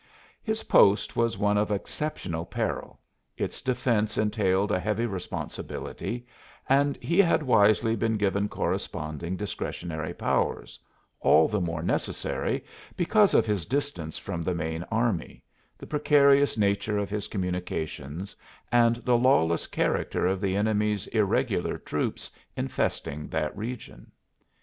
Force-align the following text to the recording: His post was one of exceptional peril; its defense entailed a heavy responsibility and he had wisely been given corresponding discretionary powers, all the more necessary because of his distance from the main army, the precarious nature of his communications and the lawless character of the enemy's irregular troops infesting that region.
His 0.41 0.63
post 0.63 1.15
was 1.15 1.37
one 1.37 1.59
of 1.59 1.69
exceptional 1.69 2.43
peril; 2.43 2.99
its 3.37 3.61
defense 3.61 4.17
entailed 4.17 4.71
a 4.71 4.79
heavy 4.79 5.05
responsibility 5.05 6.25
and 6.67 6.97
he 6.97 7.19
had 7.19 7.43
wisely 7.43 7.95
been 7.95 8.17
given 8.17 8.49
corresponding 8.49 9.37
discretionary 9.37 10.15
powers, 10.15 10.79
all 11.19 11.47
the 11.47 11.61
more 11.61 11.83
necessary 11.83 12.65
because 12.97 13.35
of 13.35 13.45
his 13.45 13.67
distance 13.67 14.17
from 14.17 14.41
the 14.41 14.55
main 14.55 14.81
army, 14.89 15.43
the 15.77 15.85
precarious 15.85 16.57
nature 16.57 16.97
of 16.97 17.11
his 17.11 17.27
communications 17.27 18.35
and 18.71 18.95
the 19.05 19.15
lawless 19.19 19.67
character 19.67 20.25
of 20.25 20.41
the 20.41 20.55
enemy's 20.55 21.05
irregular 21.09 21.77
troops 21.77 22.31
infesting 22.57 23.27
that 23.27 23.55
region. 23.55 24.11